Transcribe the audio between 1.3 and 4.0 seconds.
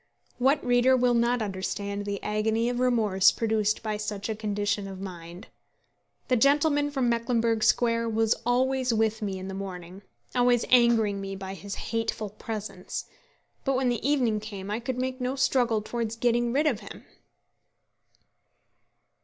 understand the agony of remorse produced by